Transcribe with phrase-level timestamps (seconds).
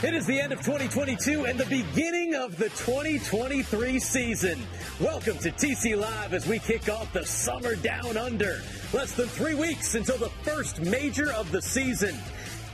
[0.00, 4.62] It is the end of 2022 and the beginning of the 2023 season.
[5.00, 8.62] Welcome to TC Live as we kick off the summer down under.
[8.92, 12.14] Less than three weeks until the first major of the season.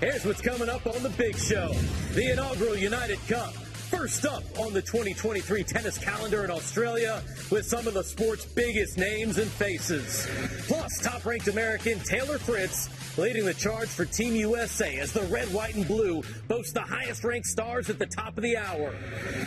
[0.01, 1.73] Here's what's coming up on the big show
[2.13, 3.55] the inaugural United Cup.
[3.55, 8.99] First up on the 2023 tennis calendar in Australia with some of the sport's biggest
[8.99, 10.29] names and faces.
[10.67, 15.53] Plus, top ranked American Taylor Fritz leading the charge for Team USA as the red,
[15.53, 18.95] white, and blue boasts the highest ranked stars at the top of the hour.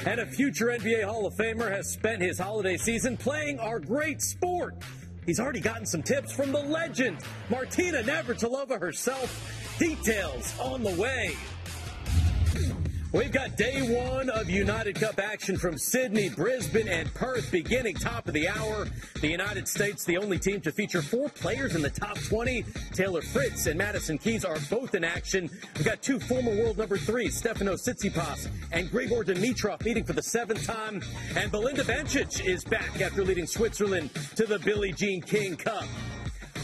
[0.06, 4.22] And a future NBA Hall of Famer has spent his holiday season playing our great
[4.22, 4.76] sport.
[5.26, 7.18] He's already gotten some tips from the legend,
[7.50, 9.76] Martina Navratilova herself.
[9.78, 11.36] Details on the way.
[13.14, 18.28] We've got day one of United Cup action from Sydney, Brisbane, and Perth beginning top
[18.28, 18.86] of the hour.
[19.22, 22.66] The United States, the only team to feature four players in the top 20.
[22.92, 25.50] Taylor Fritz and Madison Keys are both in action.
[25.78, 30.24] We've got two former world number three, Stefano Tsitsipas and Grigor Dimitrov meeting for the
[30.24, 31.02] seventh time.
[31.38, 35.86] And Belinda Bencic is back after leading Switzerland to the Billie Jean King Cup.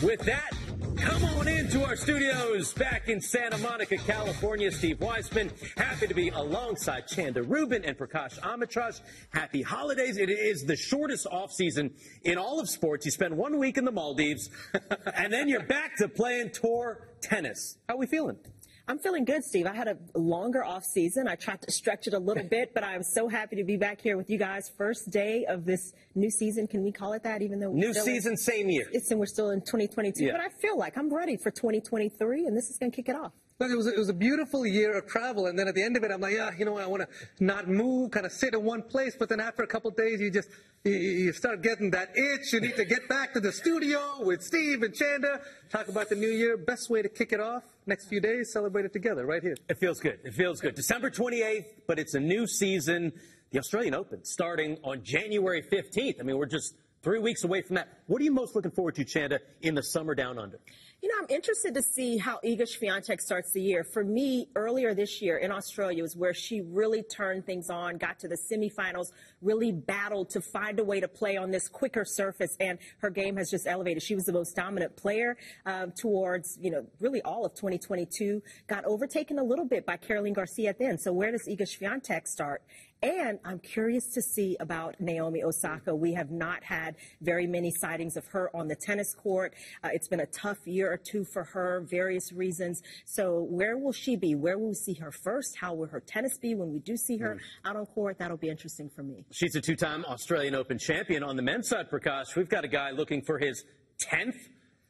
[0.02, 0.52] With that,
[0.98, 4.72] Come on into our studios back in Santa Monica, California.
[4.72, 9.02] Steve Weissman, happy to be alongside Chanda Rubin and Prakash Amritraj.
[9.34, 10.18] Happy holidays.
[10.18, 11.92] It is the shortest off season
[12.24, 13.06] in all of sports.
[13.06, 14.50] You spend one week in the Maldives,
[15.16, 17.78] and then you're back to playing tour tennis.
[17.88, 18.38] How are we feeling?
[18.86, 19.66] I'm feeling good, Steve.
[19.66, 21.28] I had a longer off season.
[21.28, 24.02] I tried to stretch it a little bit, but I'm so happy to be back
[24.02, 24.72] here with you guys.
[24.78, 26.68] First day of this new season.
[26.68, 27.42] Can we call it that?
[27.42, 28.90] Even though new season, in, same year.
[28.92, 30.26] It's and we're still in 2022.
[30.26, 30.32] Yeah.
[30.34, 33.16] But I feel like I'm ready for 2023, and this is going to kick it
[33.16, 33.32] off.
[33.60, 35.96] Look, it was, it was a beautiful year of travel, and then at the end
[35.96, 38.54] of it, I'm like, yeah, you know, I want to not move, kind of sit
[38.54, 39.16] in one place.
[39.18, 40.50] But then after a couple days, you just
[40.84, 42.52] you, you, start getting that itch.
[42.52, 46.16] You need to get back to the studio with Steve and Chanda, talk about the
[46.16, 46.58] new year.
[46.58, 49.56] Best way to kick it off next few days, celebrate it together right here.
[49.70, 50.20] It feels good.
[50.24, 50.76] It feels good.
[50.76, 53.14] December 28th, but it's a new season.
[53.52, 56.20] The Australian Open starting on January 15th.
[56.20, 57.90] I mean, we're just three weeks away from that.
[58.08, 60.60] What are you most looking forward to, Chanda, in the summer down under?
[61.02, 63.84] You know, I'm interested to see how Iga Swiatek starts the year.
[63.84, 68.20] For me, earlier this year in Australia was where she really turned things on, got
[68.20, 69.08] to the semifinals,
[69.42, 73.36] really battled to find a way to play on this quicker surface, and her game
[73.36, 74.02] has just elevated.
[74.02, 75.36] She was the most dominant player
[75.66, 78.42] um, towards, you know, really all of 2022.
[78.68, 80.98] Got overtaken a little bit by Caroline Garcia then.
[80.98, 82.62] So where does Iga Swiatek start?
[83.04, 85.94] And I'm curious to see about Naomi Osaka.
[85.94, 89.54] We have not had very many sightings of her on the tennis court.
[89.84, 92.82] Uh, it's been a tough year or two for her, various reasons.
[93.06, 94.36] So where will she be?
[94.36, 95.58] Where will we see her first?
[95.60, 97.70] How will her tennis be when we do see her mm.
[97.70, 98.20] out on court?
[98.20, 99.26] That'll be interesting for me.
[99.34, 101.24] She's a two-time Australian Open champion.
[101.24, 103.66] On the men's side, Prakash, we've got a guy looking for his
[104.10, 104.38] 10th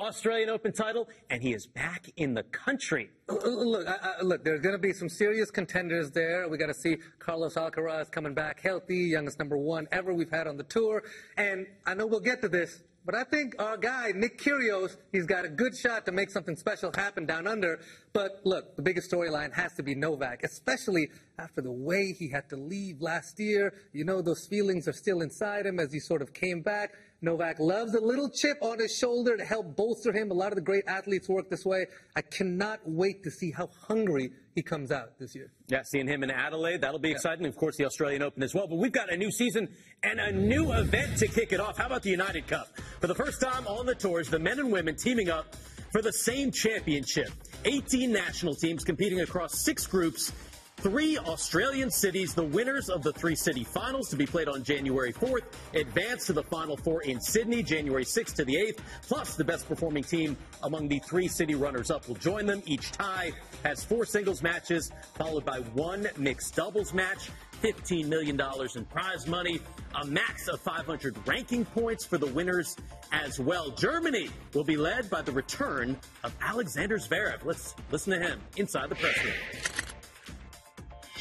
[0.03, 3.09] Australian Open title, and he is back in the country.
[3.27, 6.47] Look, I, I, look, there's going to be some serious contenders there.
[6.49, 10.47] We got to see Carlos Alcaraz coming back healthy, youngest number one ever we've had
[10.47, 11.03] on the tour.
[11.37, 15.25] And I know we'll get to this, but I think our guy, Nick Kyrgios, he's
[15.25, 17.79] got a good shot to make something special happen down under.
[18.13, 22.49] But look, the biggest storyline has to be Novak, especially after the way he had
[22.49, 23.73] to leave last year.
[23.91, 26.91] You know, those feelings are still inside him as he sort of came back.
[27.23, 30.29] Novak loves a little chip on his shoulder to help bolster him.
[30.29, 31.85] A lot of the great athletes work this way.
[32.17, 35.49] I cannot wait to see how hungry he comes out this year.
[35.67, 37.15] Yeah, seeing him in Adelaide, that'll be yeah.
[37.15, 37.45] exciting.
[37.45, 38.67] Of course, the Australian Open as well.
[38.67, 39.69] But we've got a new season
[40.03, 41.77] and a new event to kick it off.
[41.77, 42.67] How about the United Cup?
[42.99, 45.55] For the first time on the tours, the men and women teaming up
[45.93, 47.29] for the same championship.
[47.63, 50.33] 18 national teams competing across six groups
[50.83, 55.13] Three Australian cities, the winners of the three city finals to be played on January
[55.13, 55.43] 4th,
[55.73, 58.79] advance to the Final Four in Sydney, January 6th to the 8th.
[59.07, 62.61] Plus, the best performing team among the three city runners up will join them.
[62.65, 63.31] Each tie
[63.63, 67.31] has four singles matches, followed by one mixed doubles match.
[67.61, 68.37] $15 million
[68.75, 69.61] in prize money,
[70.01, 72.75] a max of 500 ranking points for the winners
[73.13, 73.69] as well.
[73.69, 77.45] Germany will be led by the return of Alexander Zverev.
[77.45, 79.33] Let's listen to him inside the press room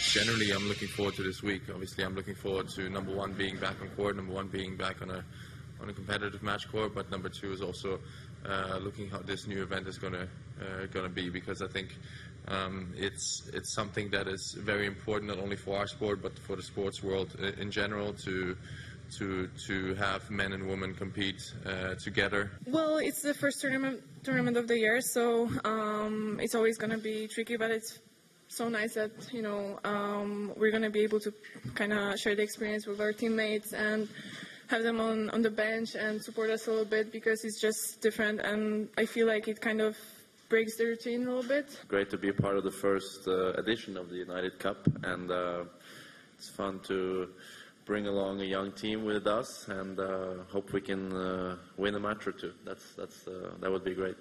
[0.03, 1.63] generally, I'm looking forward to this week.
[1.71, 5.01] Obviously, I'm looking forward to number one being back on court, number one being back
[5.03, 5.25] on a
[5.81, 7.99] on a competitive match court, but number two is also
[8.47, 10.29] uh, looking how this new event is gonna
[10.61, 11.97] uh, gonna be because I think
[12.49, 16.57] um, it's it's something that is very important not only for our sport but for
[16.57, 18.57] the sports world in general to
[19.19, 22.51] to to have men and women compete uh, together?
[22.67, 26.99] Well, it's the first tournament tournament of the year, so um, it's always going to
[26.99, 27.99] be tricky, but it's
[28.53, 31.33] so nice that you know um, we're going to be able to
[31.75, 34.09] kind of share the experience with our teammates and
[34.69, 38.01] have them on, on the bench and support us a little bit because it's just
[38.01, 39.97] different and I feel like it kind of
[40.51, 41.67] breaks the routine a little bit.
[41.89, 45.31] Great to be a part of the first uh, edition of the United Cup and
[45.31, 45.65] uh,
[46.37, 47.31] it's fun to
[47.87, 52.01] bring along a young team with us and uh, hope we can uh, win a
[52.01, 52.53] match or two.
[52.65, 54.19] That's, that's, uh, that would be great.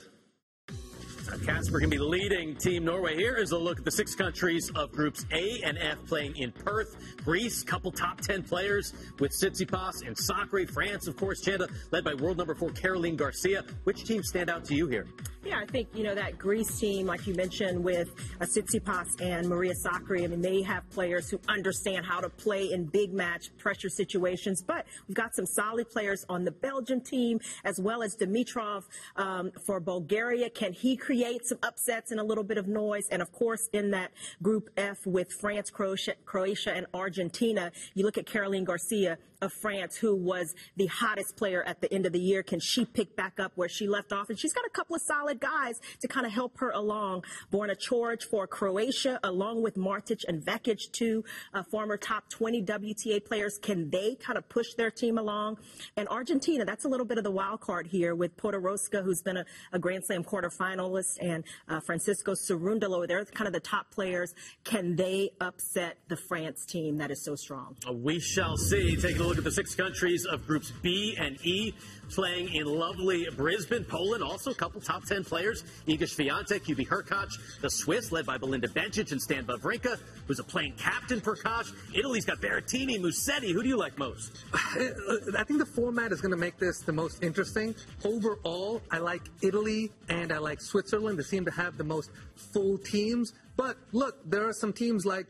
[1.45, 3.15] Casper can be leading Team Norway.
[3.15, 6.51] Here is a look at the six countries of Groups A and F playing in
[6.51, 6.95] Perth.
[7.23, 10.69] Greece, couple top 10 players with Tsitsipas and Sakkari.
[10.69, 13.63] France, of course, Chanda, led by world number four Caroline Garcia.
[13.83, 15.07] Which teams stand out to you here?
[15.43, 19.73] Yeah, I think, you know, that Greece team, like you mentioned, with Tsitsipas and Maria
[19.73, 23.89] Sakkari, I mean, they have players who understand how to play in big match pressure
[23.89, 24.61] situations.
[24.61, 28.83] But we've got some solid players on the Belgian team, as well as Dimitrov
[29.15, 30.49] um, for Bulgaria.
[30.49, 31.10] Can he create
[31.45, 33.07] some upsets and a little bit of noise?
[33.09, 34.11] And of course, in that
[34.41, 39.95] Group F with France, Croatia, Croatia and Argentina, you look at Caroline Garcia of France,
[39.97, 42.43] who was the hottest player at the end of the year.
[42.43, 44.29] Can she pick back up where she left off?
[44.29, 47.23] And she's got a couple of solid guys to kind of help her along.
[47.51, 51.23] Borna Coric for Croatia, along with Martic and Vekic, two
[51.53, 53.57] uh, former top 20 WTA players.
[53.61, 55.57] Can they kind of push their team along?
[55.97, 59.37] And Argentina, that's a little bit of the wild card here with Podoroska, who's been
[59.37, 63.07] a, a Grand Slam quarterfinalist, and uh, Francisco Cerundolo.
[63.07, 64.33] They're kind of the top players.
[64.63, 67.75] Can they upset the France team that is so strong?
[67.91, 68.95] We shall see.
[68.95, 71.73] Taking a look at the six countries of groups B and E
[72.11, 73.83] playing in lovely Brisbane.
[73.85, 75.63] Poland, also a couple top 10 players.
[75.87, 80.43] Iga Swiatek, Hubie Hurkacz, the Swiss, led by Belinda Bencic and Stan Wawrinka, who's a
[80.43, 81.67] playing captain for Koch.
[81.93, 83.51] Italy's got Berrettini, Musetti.
[83.53, 84.43] Who do you like most?
[84.53, 87.75] I think the format is going to make this the most interesting.
[88.03, 91.17] Overall, I like Italy and I like Switzerland.
[91.17, 93.33] They seem to have the most full teams.
[93.55, 95.27] But look, there are some teams like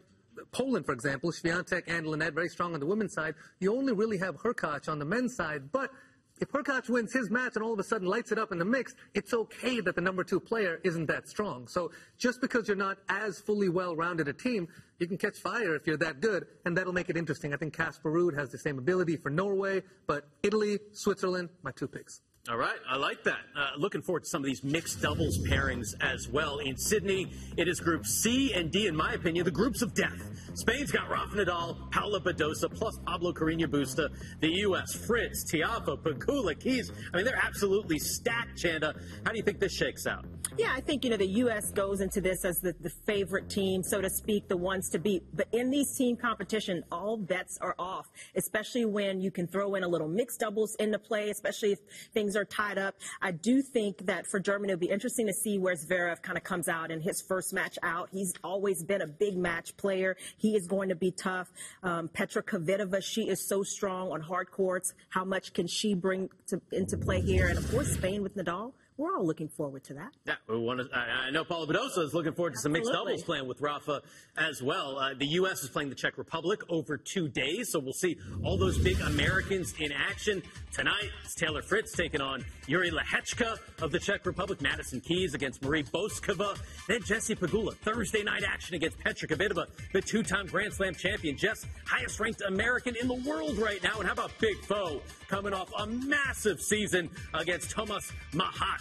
[0.51, 3.35] Poland, for example, Swiatek and Linette very strong on the women's side.
[3.59, 5.91] You only really have Hurkacz on the men's side, but
[6.39, 8.65] if Hurkacz wins his match and all of a sudden lights it up in the
[8.65, 11.67] mix, it's okay that the number two player isn't that strong.
[11.67, 14.67] So just because you're not as fully well-rounded a team,
[14.97, 17.53] you can catch fire if you're that good, and that'll make it interesting.
[17.53, 21.87] I think Casper Ruud has the same ability for Norway, but Italy, Switzerland, my two
[21.87, 22.21] picks.
[22.49, 23.37] All right, I like that.
[23.55, 26.57] Uh, looking forward to some of these mixed doubles pairings as well.
[26.57, 30.31] In Sydney, it is Group C and D, in my opinion, the groups of death.
[30.55, 34.09] Spain's got Rafa Nadal, Paula Badosa, plus Pablo Carreño Busta.
[34.39, 36.91] The U.S., Fritz, Tiafoe, Pegula, Keys.
[37.13, 38.95] I mean, they're absolutely stacked, Chanda.
[39.23, 40.25] How do you think this shakes out?
[40.57, 41.71] Yeah, I think, you know, the U.S.
[41.71, 45.23] goes into this as the, the favorite team, so to speak, the ones to beat.
[45.33, 49.83] But in these team competition, all bets are off, especially when you can throw in
[49.83, 51.79] a little mixed doubles into play, especially if
[52.13, 52.95] things are tied up.
[53.21, 56.43] I do think that for Germany, it'll be interesting to see where Zverev kind of
[56.43, 58.09] comes out in his first match out.
[58.11, 60.17] He's always been a big match player.
[60.37, 61.51] He is going to be tough.
[61.83, 64.93] Um, Petra Kvitova, she is so strong on hard courts.
[65.09, 67.47] How much can she bring to, into play here?
[67.47, 70.13] And of course, Spain with Nadal we're all looking forward to that.
[70.25, 72.91] Yeah, we want to, I, I know Paula Badosa is looking forward to some mixed
[72.91, 74.01] doubles playing with Rafa
[74.37, 74.97] as well.
[74.97, 75.63] Uh, the U.S.
[75.63, 79.73] is playing the Czech Republic over two days, so we'll see all those big Americans
[79.79, 80.41] in action.
[80.73, 85.61] Tonight, it's Taylor Fritz taking on Jiri Lehecka of the Czech Republic, Madison Keys against
[85.63, 87.75] Marie Bouzkova, then Jessie Pegula.
[87.75, 93.07] Thursday night action against Petra Kvitova, the two-time Grand Slam champion, Jess, highest-ranked American in
[93.07, 93.97] the world right now.
[93.99, 98.11] And how about Big Foe coming off a massive season against Thomas Tomas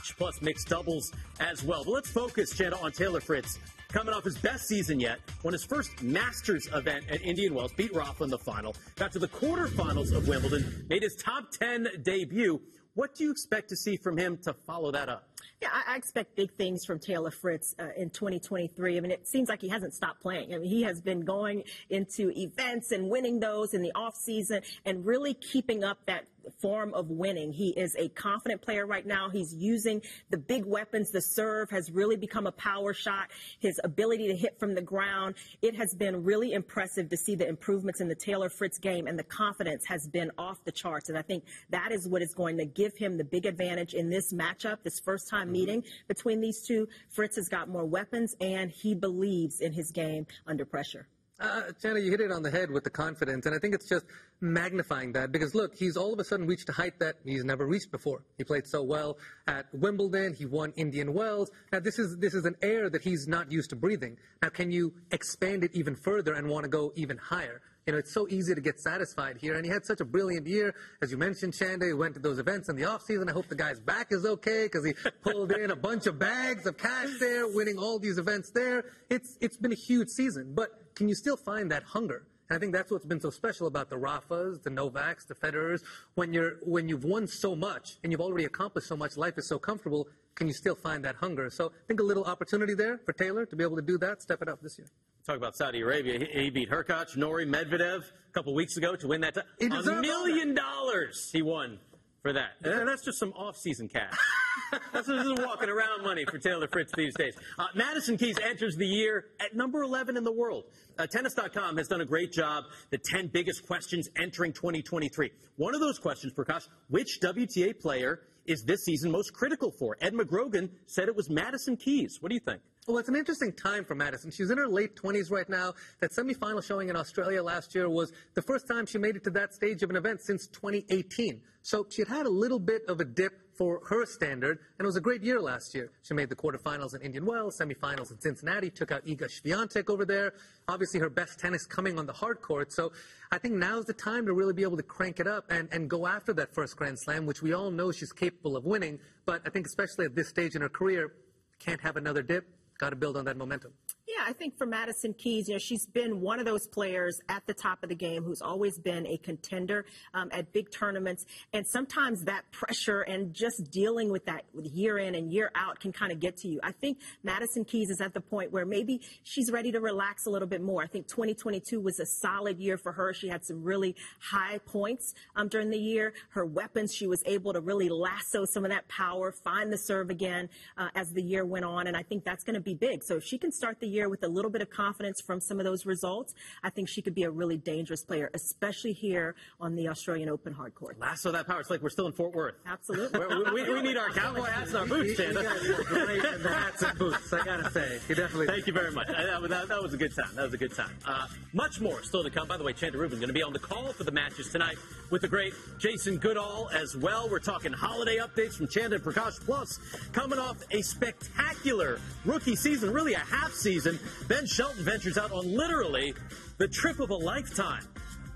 [0.01, 1.85] Machac, plus mixed doubles as well.
[1.85, 5.65] But let's focus, Jenna, on Taylor Fritz coming off his best season yet, won his
[5.65, 10.15] first Masters event at Indian Wells, beat Rafa in the final, got to the quarterfinals
[10.15, 12.61] of Wimbledon, made his top 10 debut.
[12.95, 15.30] What do you expect to see from him to follow that up?
[15.61, 18.97] Yeah, I, expect big things from Taylor Fritz uh, in 2023.
[18.97, 20.55] I mean, it seems like he hasn't stopped playing.
[20.55, 24.63] I mean, he has been going into events and winning those in the off season
[24.85, 26.25] and really keeping up that
[26.61, 27.53] form of winning.
[27.53, 29.29] He is a confident player right now.
[29.29, 31.11] He's using the big weapons.
[31.11, 33.31] The serve has really become a power shot.
[33.59, 35.35] His ability to hit from the ground.
[35.63, 39.19] It has been really impressive to see the improvements in the Taylor Fritz game and
[39.19, 41.09] the confidence has been off the charts.
[41.09, 44.11] And I think that is what is going to give him the big advantage in
[44.11, 45.53] this matchup, this first time mm-hmm.
[45.53, 46.89] meeting between these two.
[47.09, 51.07] Fritz has got more weapons and he believes in his game under pressure.
[51.41, 53.89] Uh, Chanda, you hit it on the head with the confidence, and I think it's
[53.89, 54.05] just
[54.43, 57.67] magnifying that because look, he's all of a sudden reached a height that he's never
[57.67, 58.23] reached before.
[58.37, 61.51] He played so well at Wimbledon, he won Indian Wells.
[61.73, 64.19] Now this is this is an air that he's not used to breathing.
[64.43, 67.63] Now can you expand it even further and want to go even higher?
[67.87, 69.55] You know, it's so easy to get satisfied here.
[69.57, 70.75] And he had such a brilliant year.
[71.03, 73.29] As you mentioned, Chanda, he went to those events in the offseason.
[73.29, 76.67] I hope the guy's back is okay because he pulled in a bunch of bags
[76.67, 78.85] of cash there, winning all these events there.
[79.09, 80.53] It's, it's been a huge season.
[80.55, 82.27] But can you still find that hunger?
[82.51, 85.83] And I think that's what's been so special about the Rafas, the Novaks, the Federers.
[86.17, 89.47] When you're when you've won so much and you've already accomplished so much, life is
[89.47, 90.09] so comfortable.
[90.35, 91.49] Can you still find that hunger?
[91.49, 94.21] So I think a little opportunity there for Taylor to be able to do that,
[94.21, 94.89] step it up this year.
[95.27, 96.19] Talk about Saudi Arabia.
[96.19, 99.35] He, he beat Hurkacz, Norrie, Medvedev a couple weeks ago to win that.
[99.35, 101.79] T- a million dollars he won
[102.23, 102.53] for that.
[102.63, 104.13] And that's just some off-season cash.
[104.93, 107.35] that's this is walking around money for Taylor Fritz these days.
[107.59, 110.65] Uh, Madison Keys enters the year at number 11 in the world.
[110.99, 112.65] Uh, tennis.com has done a great job.
[112.91, 115.31] The 10 biggest questions entering 2023.
[115.57, 119.97] One of those questions, Prakash, which WTA player is this season most critical for?
[120.01, 122.19] Ed McGrogan said it was Madison Keys.
[122.21, 122.61] What do you think?
[122.87, 124.31] Well, it's an interesting time for Madison.
[124.31, 125.75] She's in her late 20s right now.
[126.01, 129.31] That semifinal showing in Australia last year was the first time she made it to
[129.31, 131.43] that stage of an event since 2018.
[131.61, 134.87] So she had had a little bit of a dip for her standard, and it
[134.87, 135.93] was a great year last year.
[136.03, 140.07] She made the quarterfinals in Indian Wells, semifinals in Cincinnati, took out Iga Swiatek over
[140.07, 140.33] there.
[140.67, 142.73] Obviously, her best tennis coming on the hard court.
[142.73, 142.93] So
[143.31, 145.91] I think now's the time to really be able to crank it up and, and
[145.91, 148.99] go after that first Grand Slam, which we all know she's capable of winning.
[149.27, 151.13] But I think especially at this stage in her career,
[151.59, 152.47] can't have another dip.
[152.81, 153.73] Got to build on that momentum.
[154.21, 157.47] Yeah, I think for Madison Keys, you know, she's been one of those players at
[157.47, 161.25] the top of the game who's always been a contender um, at big tournaments.
[161.53, 165.93] And sometimes that pressure and just dealing with that year in and year out can
[165.93, 166.61] kind of get to you.
[166.63, 170.31] I think Madison Keys is at the point where maybe she's ready to relax a
[170.31, 170.83] little bit more.
[170.83, 173.15] I think 2022 was a solid year for her.
[173.15, 176.13] She had some really high points um, during the year.
[176.31, 180.11] Her weapons, she was able to really lasso some of that power, find the serve
[180.11, 181.87] again uh, as the year went on.
[181.87, 183.03] And I think that's going to be big.
[183.03, 185.59] So if she can start the year with a little bit of confidence from some
[185.59, 189.77] of those results, I think she could be a really dangerous player, especially here on
[189.77, 190.99] the Australian Open hard court.
[190.99, 191.61] Lasso that power.
[191.61, 192.57] It's like we're still in Fort Worth.
[192.67, 193.21] Absolutely.
[193.55, 195.43] we, we, we need our cowboy hats and our boots, You Chanda.
[195.43, 197.99] guys look great in the hats and boots, I gotta say.
[198.09, 198.47] You definitely.
[198.49, 199.07] Thank you very much.
[199.07, 200.35] That, that- that was a good time.
[200.35, 200.91] That was a good time.
[201.07, 202.49] Uh, much more still to come.
[202.49, 204.77] By the way, Chanda Rubin going to be on the call for the matches tonight
[205.11, 207.29] with the great Jason Goodall as well.
[207.31, 209.39] We're talking holiday updates from Chanda and Prakash.
[209.45, 209.79] Plus,
[210.13, 215.57] coming off a spectacular rookie season, really a half season, Ben Shelton ventures out on
[215.57, 216.15] literally
[216.59, 217.85] the trip of a lifetime.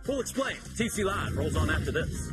[0.07, 0.57] We'll explain.
[0.77, 2.33] TC Live rolls on after this.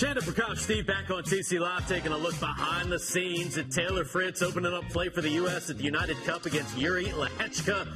[0.00, 4.02] Chanda Prakash, Steve back on TC Live, taking a look behind the scenes at Taylor
[4.02, 5.68] Fritz opening up play for the U.S.
[5.68, 7.86] at the United Cup against Jiri Lehecka.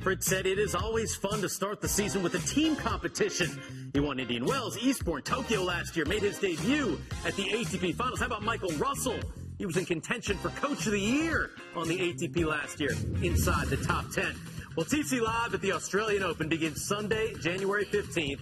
[0.00, 3.58] Fritz said it is always fun to start the season with a team competition.
[3.94, 8.20] He won Indian Wells, Eastbourne, Tokyo last year, made his debut at the ATP Finals.
[8.20, 9.18] How about Michael Russell?
[9.56, 12.92] He was in contention for Coach of the Year on the ATP last year,
[13.22, 14.36] inside the top 10.
[14.76, 18.40] Well, TC Live at the Australian Open begins Sunday, January 15th.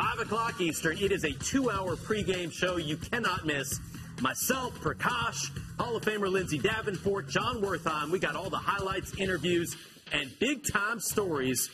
[0.00, 0.96] 5 o'clock Eastern.
[0.96, 3.78] It is a two hour pregame show you cannot miss.
[4.22, 8.10] Myself, Prakash, Hall of Famer Lindsay Davenport, Jon Wertheim.
[8.10, 9.76] We got all the highlights, interviews,
[10.10, 11.68] and big time stories.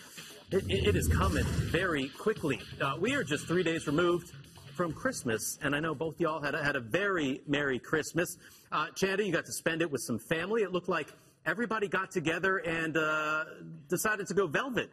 [0.51, 2.59] It, it- it is coming very quickly.
[2.81, 4.33] Uh, we are just three days removed
[4.75, 8.37] from Christmas, and I know both y'all had a, had a very Merry Christmas.
[8.73, 10.63] Uh, Chanda, you got to spend it with some family.
[10.63, 11.13] It looked like
[11.47, 13.45] everybody got together and uh,
[13.89, 14.91] decided to go velvet.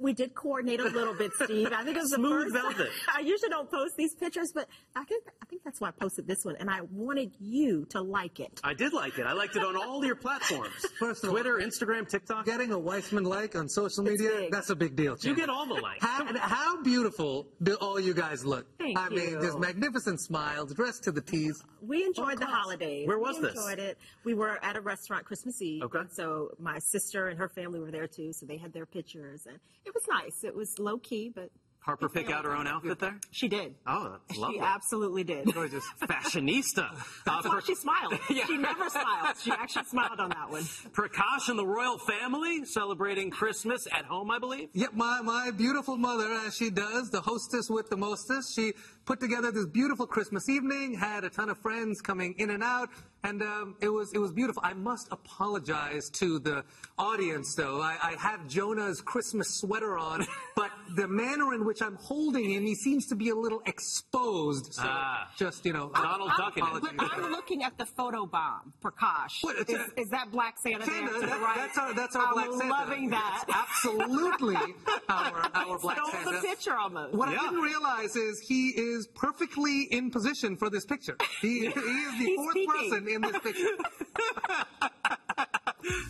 [0.00, 1.68] We did coordinate a little bit, Steve.
[1.72, 2.76] I think it was Smooth the first.
[2.78, 2.92] velvet.
[3.16, 4.66] I usually don't post these pictures, but
[4.96, 8.00] I think I think that's why I posted this one, and I wanted you to
[8.00, 8.60] like it.
[8.64, 9.26] I did like it.
[9.26, 10.72] I liked it on all your platforms.
[10.98, 12.46] First of all- Twitter, Instagram, TikTok.
[12.46, 15.16] Getting a Weissman like on social media—that's a big deal.
[15.20, 16.02] You get all the likes.
[16.04, 18.66] How, how beautiful do all you guys look?
[18.78, 21.62] Thank I mean, just magnificent smiles, dressed to the T's.
[21.82, 22.54] We enjoyed the class.
[22.54, 23.06] holidays.
[23.06, 23.54] Where was we this?
[23.54, 23.98] enjoyed it.
[24.24, 25.82] We were at a restaurant Christmas Eve.
[25.82, 26.00] Okay.
[26.12, 29.58] So my sister and her family were there too, so they had their pictures, and
[29.90, 30.44] it was nice.
[30.44, 31.50] It was low key, but
[31.82, 33.18] Harper pick out her own outfit there?
[33.30, 33.74] She did.
[33.86, 34.58] Oh, that's lovely.
[34.58, 35.52] She absolutely did.
[35.54, 35.82] Gorgeous.
[36.02, 36.90] Fashionista.
[37.24, 38.18] That's Uh, why she smiled.
[38.30, 38.44] Yeah.
[38.46, 39.36] She never smiled.
[39.42, 40.62] She actually smiled on that one.
[40.92, 44.68] Prakash and the royal family celebrating Christmas at home, I believe.
[44.74, 48.74] Yep, my, my beautiful mother, as she does, the hostess with the mostest, she
[49.06, 52.90] put together this beautiful Christmas evening, had a ton of friends coming in and out,
[53.24, 54.62] and um, it was it was beautiful.
[54.64, 56.64] I must apologize to the
[56.98, 57.80] audience, though.
[57.80, 62.64] I, I have Jonah's Christmas sweater on, but the manner in which I'm holding him,
[62.64, 64.74] he seems to be a little exposed.
[64.74, 65.30] So Ah.
[65.38, 66.64] just you know, Donald I'm- Ducking.
[66.96, 69.42] But I'm looking at the photo bomb, Prakash.
[69.42, 71.56] What, it's Is, a- is that Black Santa, Santa, there to the right?
[71.56, 72.68] that's our that's our I'm Black Santa.
[72.72, 73.44] loving that.
[73.46, 74.56] That's absolutely
[75.08, 76.30] our our Black Stole Santa.
[76.40, 77.14] the picture almost.
[77.14, 77.38] What Yeah.
[77.38, 81.16] I didn't realize is he is perfectly in position for this picture.
[81.40, 82.70] He, he is the He's fourth peeking.
[82.90, 83.66] person in this picture.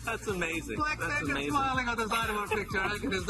[0.05, 0.75] That's amazing.
[0.75, 1.51] Black That's amazing.
[1.51, 2.79] smiling on the side of our picture.
[2.79, 3.27] I can just,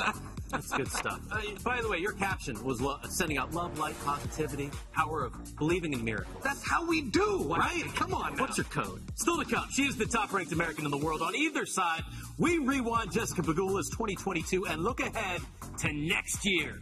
[0.49, 1.19] That's good stuff.
[1.31, 5.55] Uh, by the way, your caption was lo- sending out love, light, positivity, power of
[5.57, 6.43] believing in miracles.
[6.43, 7.59] that's how we do, right?
[7.59, 7.95] Right.
[7.95, 8.41] Come on now.
[8.43, 9.01] What's your code?
[9.15, 9.65] Still to come.
[9.71, 11.21] She is the top ranked American in the world.
[11.21, 12.01] On either side,
[12.37, 15.41] we rewind Jessica Pegula's 2022 and look ahead
[15.79, 16.79] to next year.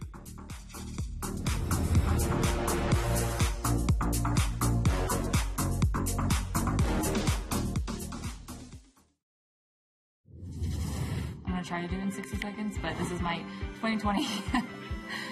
[11.70, 13.38] Try to do in 60 seconds, but this is my
[13.78, 14.26] 2020,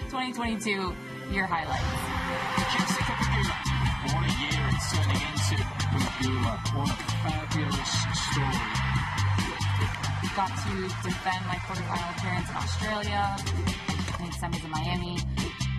[0.07, 0.95] 2022
[1.35, 1.83] year highlights.
[2.79, 3.59] Jessica Pegula.
[4.07, 5.59] What a year it's turning into.
[5.99, 7.91] Pegula, what a fabulous
[8.31, 8.55] story.
[10.39, 13.35] Got to defend my quarterfinal appearance in Australia,
[14.23, 15.19] made semis in Miami,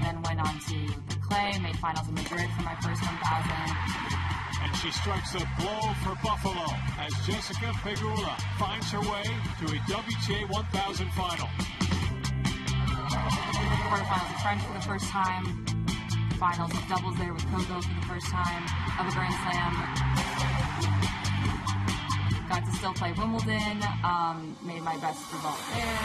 [0.04, 0.76] then went on to
[1.08, 4.39] the clay, made finals in Madrid for my first 1,000.
[4.64, 6.68] And she strikes a blow for Buffalo
[7.00, 9.24] as Jessica Pegula finds her way
[9.60, 11.48] to a WTA 1000 final.
[13.90, 15.66] Quarterfinals of French for the first time,
[16.38, 18.64] finals of doubles there with Coco for the first time,
[19.00, 19.74] of a Grand Slam.
[22.50, 26.00] Got to still play Wimbledon, um, made my best result there.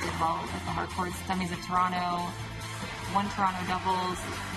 [0.00, 2.26] Did well at the hard courts, semis at Toronto,
[3.14, 4.55] won Toronto doubles.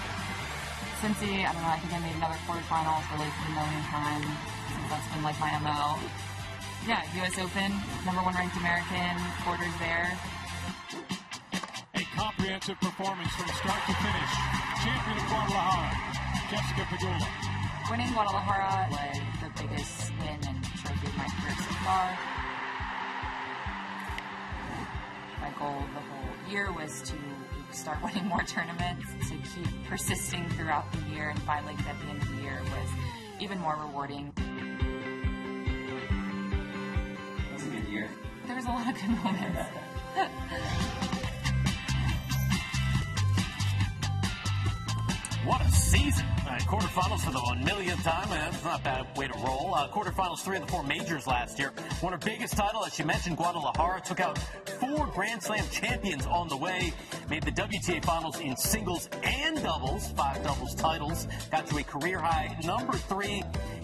[0.99, 4.27] Cincy, I don't know, I think I made another quarterfinals for like a million times
[4.67, 5.95] since that's been like my MO.
[6.83, 7.71] Yeah, US Open,
[8.03, 9.15] number one ranked American,
[9.47, 10.11] quarters there.
[11.95, 14.31] A comprehensive performance from start to finish.
[14.83, 15.87] Champion of Guadalajara,
[16.51, 17.27] Jessica Pegula.
[17.87, 22.07] Winning Guadalajara was the biggest win and trophy of my career so far.
[25.39, 27.15] My goal the whole year was to
[27.71, 32.07] start winning more tournaments, to keep persisting throughout the year, and finally get at the
[32.07, 32.89] end of the year was
[33.39, 34.33] even more rewarding.
[37.47, 38.09] It was a good year.
[38.47, 39.61] There was a lot of good moments.
[45.45, 46.25] What a season!
[46.49, 48.23] Uh, quarterfinals for the one millionth time.
[48.23, 49.75] Uh, That's not a bad way to roll.
[49.75, 51.71] Uh, quarterfinals, three of the four majors last year.
[52.01, 54.01] Won her biggest title, as she mentioned, Guadalajara.
[54.01, 54.35] Took out
[54.79, 56.91] four Grand Slam champions on the way.
[57.29, 60.11] Made the WTA finals in singles and doubles.
[60.13, 61.27] Five doubles titles.
[61.51, 63.43] Got to a career high number three.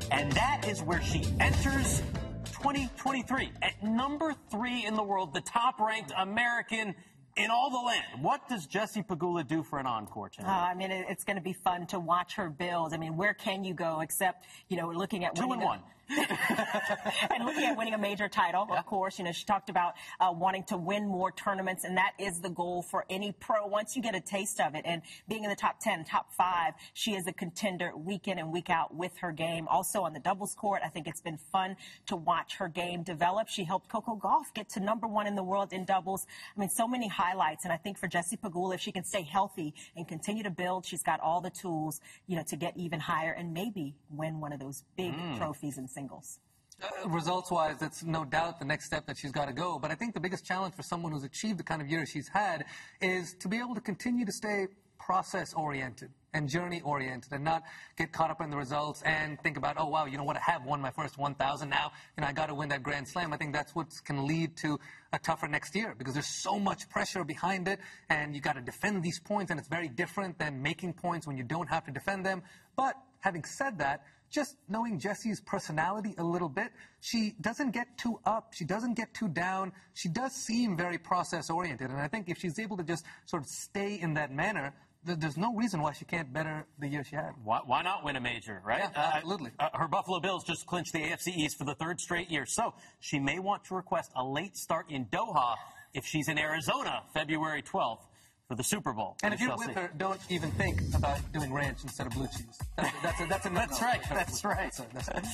[0.09, 2.01] And that is where she enters
[2.45, 6.95] 2023 at number three in the world, the top ranked American
[7.37, 8.05] in all the land.
[8.21, 10.45] What does Jessie Pegula do for an encore, Uh, Chen?
[10.45, 12.93] I mean, it's going to be fun to watch her build.
[12.93, 15.79] I mean, where can you go except, you know, looking at Two and one.
[16.09, 19.17] and looking at winning a major title, of course.
[19.17, 22.49] You know, she talked about uh, wanting to win more tournaments, and that is the
[22.49, 23.65] goal for any pro.
[23.65, 26.73] Once you get a taste of it, and being in the top 10, top five,
[26.93, 29.67] she is a contender week in and week out with her game.
[29.67, 31.75] Also on the doubles court, I think it's been fun
[32.07, 33.47] to watch her game develop.
[33.47, 36.25] She helped Coco Gauff get to number one in the world in doubles.
[36.55, 39.23] I mean, so many highlights, and I think for Jessie Pegula, if she can stay
[39.23, 42.99] healthy and continue to build, she's got all the tools, you know, to get even
[42.99, 45.37] higher and maybe win one of those big Mm.
[45.37, 46.39] trophies in singles.
[46.83, 49.79] Uh, results wise, that's no doubt the next step that she's got to go.
[49.79, 52.27] But I think the biggest challenge for someone who's achieved the kind of year she's
[52.27, 52.65] had
[53.01, 54.67] is to be able to continue to stay
[54.99, 57.63] process oriented and journey oriented and not
[57.97, 60.41] get caught up in the results and think about, oh, wow, you know what, I
[60.51, 63.31] have won my first 1,000 now, and I got to win that Grand Slam.
[63.31, 64.77] I think that's what can lead to
[65.13, 67.79] a tougher next year because there's so much pressure behind it
[68.09, 71.37] and you got to defend these points and it's very different than making points when
[71.37, 72.41] you don't have to defend them.
[72.75, 76.69] But having said that, just knowing Jessie's personality a little bit,
[77.01, 79.71] she doesn't get too up, she doesn't get too down.
[79.95, 83.41] She does seem very process oriented, and I think if she's able to just sort
[83.41, 87.15] of stay in that manner, there's no reason why she can't better the year she
[87.15, 87.31] had.
[87.43, 88.79] Why, why not win a major, right?
[88.79, 89.51] Yeah, absolutely.
[89.59, 92.75] Uh, her Buffalo Bills just clinched the AFC East for the third straight year, so
[92.99, 95.55] she may want to request a late start in Doha
[95.95, 98.05] if she's in Arizona February 12th
[98.47, 99.17] for the Super Bowl.
[99.23, 99.73] And if you're with see.
[99.73, 102.59] her, don't even think about doing ranch instead of blue cheese.
[102.77, 103.49] That's a, that's a, that's a.
[103.49, 104.01] That's right.
[104.09, 104.71] That's right.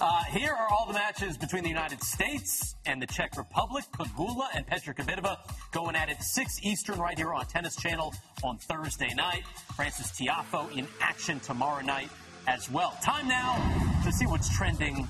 [0.00, 3.84] Uh, here are all the matches between the United States and the Czech Republic.
[3.92, 5.36] Pegula and Petra Kvitova
[5.72, 9.44] going at it 6 Eastern right here on Tennis Channel on Thursday night.
[9.76, 12.08] Frances Tiafoe in action tomorrow night
[12.46, 12.96] as well.
[13.02, 13.56] Time now
[14.04, 15.06] to see what's trending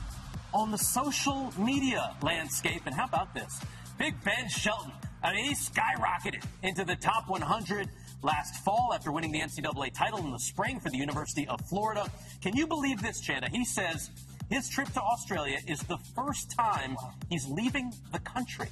[0.53, 2.83] on the social media landscape.
[2.87, 3.61] And how about this?
[3.99, 4.92] Big Ben Shelton.
[5.22, 7.88] I mean, he skyrocketed into the top 100
[8.22, 12.06] last fall after winning the NCAA title in the spring for the University of Florida.
[12.40, 13.48] Can you believe this, Chanda?
[13.50, 14.11] He says
[14.50, 16.96] his trip to Australia is the first time
[17.28, 18.68] he's leaving the country.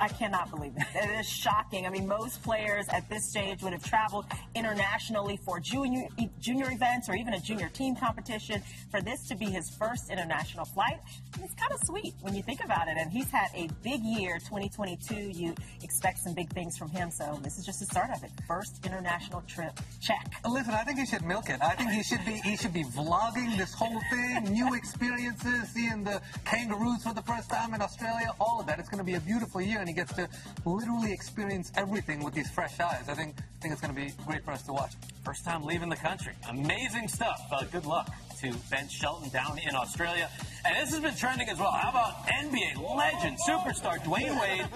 [0.00, 0.84] I cannot believe it.
[0.94, 1.86] It is shocking.
[1.86, 6.08] I mean, most players at this stage would have traveled internationally for junior
[6.40, 8.62] junior events or even a junior team competition.
[8.90, 10.98] For this to be his first international flight,
[11.42, 12.96] it's kind of sweet when you think about it.
[12.98, 15.14] And he's had a big year, 2022.
[15.14, 17.10] You expect some big things from him.
[17.10, 18.30] So this is just the start of it.
[18.48, 19.78] First international trip.
[20.00, 20.32] Check.
[20.48, 21.60] Listen, I think he should milk it.
[21.62, 26.04] I think he should be he should be vlogging this whole thing, new experiences, seeing
[26.04, 28.78] the kangaroos for the first time in Australia, all of that.
[28.78, 30.26] It's going to be a beautiful year, and he gets to
[30.64, 33.04] literally experience everything with these fresh eyes.
[33.06, 34.92] I think I think it's going to be great for us to watch.
[35.22, 36.32] First time leaving the country.
[36.48, 37.38] Amazing stuff.
[37.52, 40.30] Uh, good luck to Ben Shelton down in Australia.
[40.64, 41.70] And this has been trending as well.
[41.70, 44.66] How about NBA legend, superstar Dwyane Wade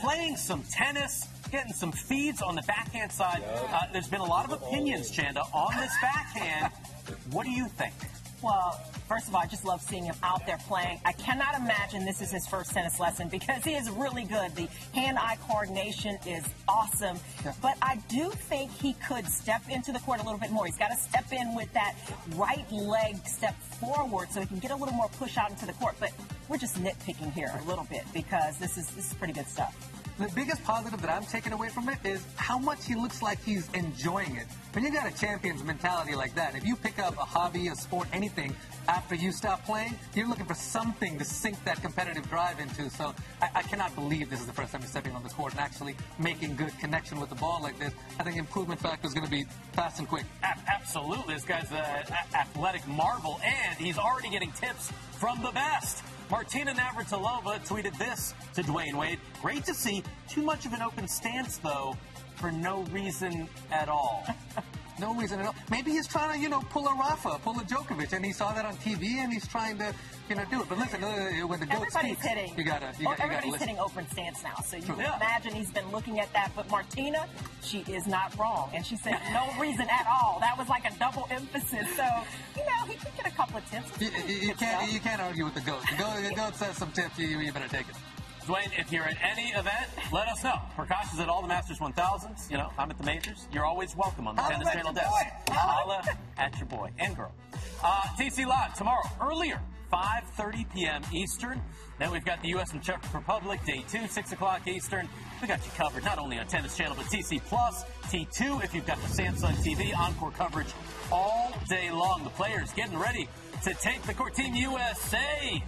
[0.00, 3.42] playing some tennis, getting some feeds on the backhand side?
[3.44, 6.72] Uh, there's been a lot of opinions, Chanda, on this backhand.
[7.32, 7.92] What do you think?
[8.42, 8.80] Well,
[9.12, 10.98] first of all, I just love seeing him out there playing.
[11.04, 14.54] I cannot imagine this is his first tennis lesson because he is really good.
[14.54, 17.18] The hand-eye coordination is awesome.
[17.60, 20.64] But I do think he could step into the court a little bit more.
[20.64, 21.94] He's got to step in with that
[22.36, 25.74] right leg step forward so he can get a little more push out into the
[25.74, 25.94] court.
[26.00, 26.12] But
[26.48, 29.76] we're just nitpicking here a little bit because this is this is pretty good stuff.
[30.18, 33.42] The biggest positive that I'm taking away from it is how much he looks like
[33.42, 34.46] he's enjoying it.
[34.72, 37.74] When you got a champion's mentality like that, if you pick up a hobby, a
[37.74, 38.54] sport, anything,
[38.88, 42.90] after you stop playing, you're looking for something to sink that competitive drive into.
[42.90, 45.52] So I, I cannot believe this is the first time you're stepping on the court
[45.52, 47.92] and actually making good connection with the ball like this.
[48.18, 50.24] I think improvement factor is going to be fast and quick.
[50.42, 51.34] A- absolutely.
[51.34, 56.02] This guy's uh, an athletic marvel, and he's already getting tips from the best.
[56.30, 59.18] Martina Navratilova tweeted this to Dwyane Wade.
[59.40, 60.02] Great to see.
[60.28, 61.96] Too much of an open stance, though,
[62.36, 64.26] for no reason at all.
[64.98, 65.54] No reason at all.
[65.70, 68.52] Maybe he's trying to, you know, pull a Rafa, pull a Djokovic, and he saw
[68.52, 69.92] that on TV, and he's trying to,
[70.28, 70.68] you know, do it.
[70.68, 72.54] But listen, uh, when the goat Everybody's speaks, hitting.
[72.58, 74.94] you gotta, you, well, got, you gotta everybody's hitting open stance now, so you True.
[74.96, 75.16] can Yeah.
[75.16, 76.50] imagine he's been looking at that.
[76.54, 77.26] But Martina,
[77.62, 80.38] she is not wrong, and she said no reason at all.
[80.40, 81.86] That was like a double emphasis.
[81.96, 82.04] So
[82.56, 83.88] you know he could get a couple of tips.
[84.00, 85.80] You, you, you can't, you can't argue with the goat.
[85.90, 87.94] The goat, the goat says some tips, you, you better take it.
[88.46, 90.60] Dwayne, if you're at any event, let us know.
[90.76, 92.50] Prakash is at all the Masters 1000s.
[92.50, 93.46] You know, I'm at the majors.
[93.52, 95.14] You're always welcome on the Holla Tennis Channel desk.
[95.50, 96.02] Holla
[96.38, 97.32] at your boy and girl.
[97.84, 99.60] Uh, TC Live tomorrow, earlier,
[99.92, 101.02] 5.30 p.m.
[101.12, 101.62] Eastern.
[102.00, 102.72] Then we've got the U.S.
[102.72, 105.08] and Czech Republic, day two, 6 o'clock Eastern.
[105.40, 108.86] We got you covered not only on Tennis Channel, but TC Plus, T2, if you've
[108.86, 110.72] got the Samsung TV, encore coverage
[111.12, 112.24] all day long.
[112.24, 113.28] The players getting ready
[113.62, 114.34] to take the court.
[114.34, 115.62] Team USA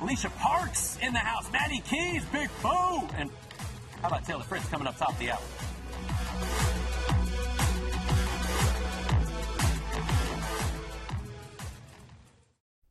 [0.00, 1.50] Alycia Parks in the house.
[1.52, 3.08] Maddie Keys, Big Boo.
[3.16, 3.30] And
[4.00, 5.40] how about Taylor Fritz coming up top of the hour?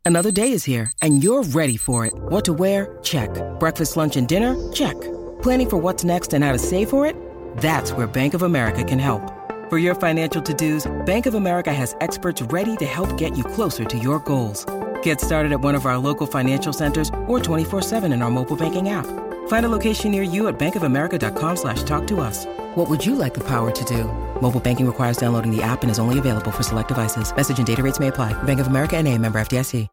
[0.05, 2.13] Another day is here, and you're ready for it.
[2.15, 2.97] What to wear?
[3.03, 3.29] Check.
[3.59, 4.55] Breakfast, lunch, and dinner?
[4.71, 4.95] Check.
[5.41, 7.13] Planning for what's next and how to save for it?
[7.57, 9.21] That's where Bank of America can help.
[9.69, 13.83] For your financial to-dos, Bank of America has experts ready to help get you closer
[13.83, 14.65] to your goals.
[15.03, 18.87] Get started at one of our local financial centers or 24-7 in our mobile banking
[18.87, 19.05] app.
[19.49, 22.45] Find a location near you at bankofamerica.com slash talk to us.
[22.75, 24.05] What would you like the power to do?
[24.41, 27.35] Mobile banking requires downloading the app and is only available for select devices.
[27.35, 28.31] Message and data rates may apply.
[28.43, 29.89] Bank of America and a member FDIC.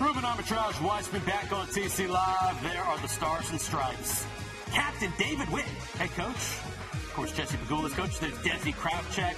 [0.00, 2.62] Rubin Amritraj Weissman back on TC Live.
[2.62, 4.24] There are the stars and stripes.
[4.72, 5.64] Captain David Witt,
[5.98, 6.58] head coach.
[6.92, 8.18] Of course, Jessie Pegula's coach.
[8.20, 9.34] There's Desi Kravchuk.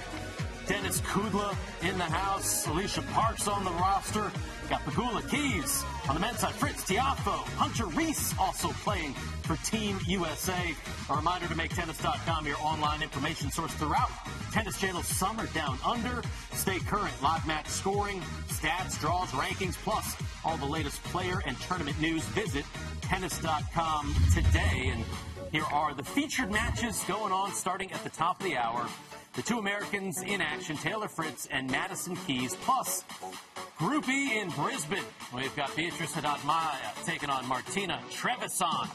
[0.71, 2.65] Denis Kudla in the house.
[2.65, 4.31] Alycia Parks on the roster.
[4.69, 6.53] Got Pegula Keys on the men's side.
[6.53, 7.43] Fritz Tiafoe.
[7.57, 10.73] Hunter Reese also playing for Team USA.
[11.09, 14.11] A reminder to make tennis.com your online information source throughout
[14.53, 16.21] Tennis Channel's Summer Down Under.
[16.53, 17.21] Stay current.
[17.21, 22.23] Live match scoring, stats, draws, rankings, plus all the latest player and tournament news.
[22.27, 22.63] Visit
[23.01, 24.93] tennis.com today.
[24.93, 25.03] And
[25.51, 28.87] here are the featured matches going on starting at the top of the hour.
[29.33, 33.03] The two Americans in action, Taylor Fritz and Madison Keys, plus
[33.77, 35.03] Group E in Brisbane.
[35.33, 38.89] We've got Beatriz Haddad Maia taking on Martina Trevisan.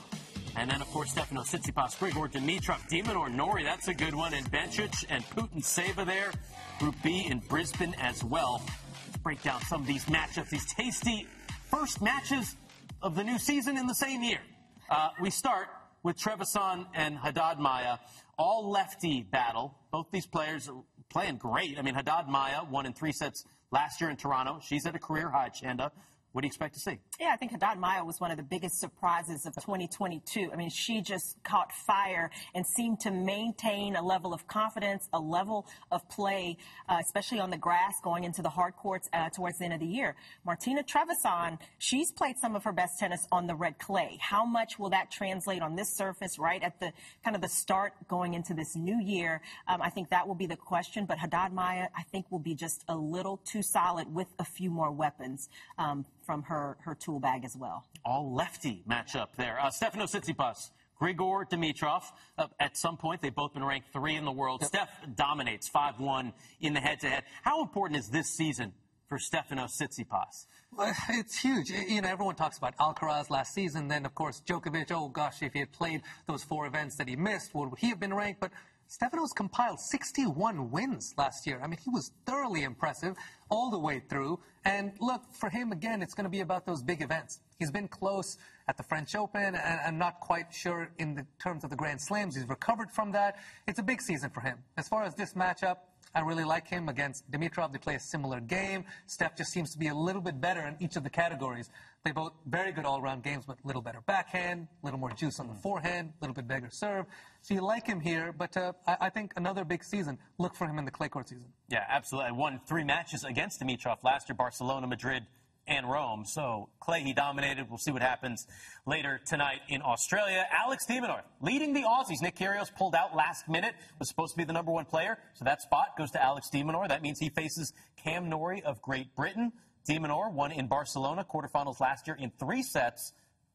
[0.57, 4.33] And then, of course, Stefano Tsitsipas, Grigor Dimitrov, de Minaur Norrie, That's a good one.
[4.33, 6.33] And Bencic and Putintseva there.
[6.79, 8.63] Group B in Brisbane as well.
[9.07, 11.27] Let's break down some of these matchups, these tasty
[11.71, 12.57] first matches
[13.03, 14.41] of the new season in the same year.
[14.89, 15.69] Uh, we start
[16.07, 17.99] with Trevisan and Haddad Maia.
[18.39, 19.75] All lefty battle.
[19.91, 21.81] Both these players are playing great.
[21.81, 24.61] I mean, Haddad Maia won in three sets last year in Toronto.
[24.63, 25.91] She's at a career high, Chanda.
[26.37, 26.99] What do you expect to see?
[27.19, 30.51] Yeah, I think Haddad Maia was one of the biggest surprises of 2022.
[30.53, 35.19] I mean, she just caught fire and seemed to maintain a level of confidence, a
[35.19, 36.59] level of play,
[36.91, 39.81] uh, especially on the grass going into the hard courts uh, towards the end of
[39.81, 40.15] the year.
[40.45, 44.19] Martina Trevisan, she's played some of her best tennis on the red clay.
[44.21, 46.93] How much will that translate on this surface right at the
[47.25, 49.41] kind of the start going into this new year?
[49.69, 51.07] Um, I think that will be the question.
[51.07, 54.69] But Haddad Maia, I think, will be just a little too solid with a few
[54.69, 55.49] more weapons.
[55.79, 57.85] Um, from her, her tool bag as well.
[58.05, 59.59] All lefty matchup there.
[59.61, 60.71] Uh, Stefano Tsitsipas.
[61.01, 62.03] Grigor Dimitrov.
[62.37, 64.63] Uh, at some point, they've both been ranked three in the world.
[64.63, 64.69] Yep.
[64.69, 67.25] Steph dominates 5 1 in the head to head.
[67.43, 68.73] How important is this season
[69.09, 70.47] for Stefano Tsitsipas?
[70.73, 71.71] Well, it's huge.
[71.71, 73.89] You know, everyone talks about Alcaraz last season.
[73.89, 74.91] Then, of course, Djokovic.
[74.91, 78.01] Oh, gosh, if he had played those four events that he missed, would he have
[78.01, 78.41] been ranked?
[78.41, 78.53] But
[78.89, 81.61] Stefano's compiled 61 wins last year.
[81.63, 83.17] I mean, he was thoroughly impressive
[83.49, 84.39] all the way through.
[84.65, 87.41] And look, for him, again, it's going to be about those big events.
[87.59, 91.63] He's been close at the French Open, and I'm not quite sure in the terms
[91.65, 92.35] of the Grand Slams.
[92.35, 93.37] He's recovered from that.
[93.67, 94.59] It's a big season for him.
[94.77, 95.77] As far as this matchup,
[96.15, 97.73] I really like him against Dimitrov.
[97.73, 98.85] They play a similar game.
[99.07, 101.71] Steph just seems to be a little bit better in each of the categories.
[102.05, 105.39] They both very good all-around games, but a little better backhand, a little more juice
[105.41, 107.07] on the forehand, a little bit bigger serve.
[107.43, 110.17] So you like him here, but uh, I, I, think another big season.
[110.39, 111.45] Look for him in the clay court season.
[111.69, 112.29] Yeah, absolutely.
[112.29, 115.27] I won three matches against Dimitrov last year, Barcelona, Madrid,
[115.67, 116.25] and Rome.
[116.27, 117.69] So Clay, he dominated.
[117.69, 118.47] We'll see what happens
[118.87, 120.45] later tonight in Australia.
[120.53, 122.23] Alex de Minaur leading the Aussies.
[122.23, 123.75] Nick Kyrgios pulled out last minute.
[123.99, 125.19] Was supposed to be the number one player.
[125.35, 126.89] So that spot goes to Alex de Minaur.
[126.89, 129.53] That means he faces Cam Norrie of Great Britain.
[129.87, 133.13] de Minaur won in Barcelona quarterfinals last year in three sets.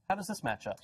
[0.09, 0.77] How does this match up?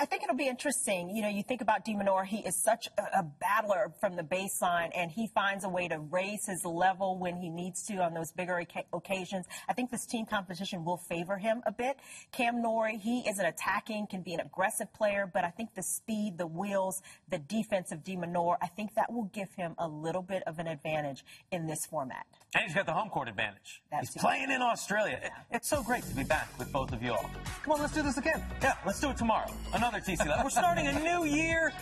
[0.00, 1.10] I think it'll be interesting.
[1.14, 4.22] You know, you think about de Minaur, he is such a, a, battler from the
[4.22, 8.14] baseline, and he finds a way to raise his level when he needs to on
[8.14, 9.44] those bigger occasions.
[9.68, 11.98] I think this team competition will favor him a bit.
[12.32, 15.82] Cam Norrie, he is an attacking, can be an aggressive player, but I think the
[15.82, 19.86] speed, the wheels, the defense of de Minaur, I think that will give him a
[19.86, 22.24] little bit of an advantage in this format.
[22.54, 23.82] And he's got the home court advantage.
[23.90, 25.18] That's he's playing in Australia.
[25.22, 25.28] Yeah.
[25.50, 27.30] It's so great to be back with both of you all.
[27.64, 28.42] Come on, let's do this again.
[28.62, 29.50] Yeah, let's do it tomorrow.
[29.74, 30.44] Another TC Live.
[30.44, 31.72] We're starting a new year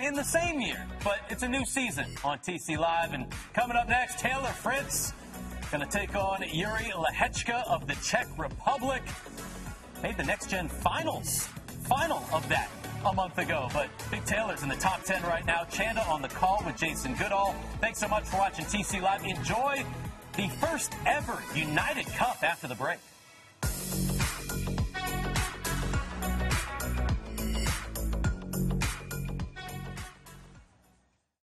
[0.00, 3.12] in the same year, but it's a new season on TC Live.
[3.12, 5.12] And coming up next, Taylor Fritz
[5.70, 9.02] going to take on Jiri Lehecka of the Czech Republic.
[10.02, 11.46] Made the next gen finals,
[11.86, 12.70] final of that
[13.04, 13.68] a month ago.
[13.74, 15.64] But Big Taylor's in the top 10 right now.
[15.64, 17.54] Chanda on the call with Jason Goodall.
[17.80, 19.24] Thanks so much for watching TC Live.
[19.26, 19.84] Enjoy
[20.36, 22.98] the first ever United Cup after the break.